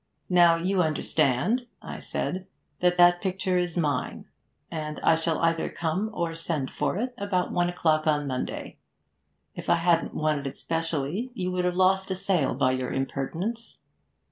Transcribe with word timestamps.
"Now, 0.31 0.55
you 0.55 0.81
understand," 0.81 1.67
I 1.79 1.99
said, 1.99 2.47
"that 2.79 2.97
that 2.97 3.21
picture 3.21 3.59
is 3.59 3.77
mine, 3.77 4.25
and 4.71 4.99
I 5.03 5.15
shall 5.15 5.37
either 5.41 5.69
come 5.69 6.09
or 6.11 6.33
send 6.33 6.71
for 6.71 6.97
it 6.97 7.13
about 7.19 7.51
one 7.51 7.69
o'clock 7.69 8.07
on 8.07 8.25
Monday. 8.25 8.77
If 9.53 9.69
I 9.69 9.75
hadn't 9.75 10.15
wanted 10.15 10.47
it 10.47 10.57
specially, 10.57 11.29
you 11.35 11.51
would 11.51 11.65
have 11.65 11.75
lost 11.75 12.09
a 12.09 12.15
sale 12.15 12.55
by 12.55 12.71
your 12.71 12.91
impertinence." 12.91 13.83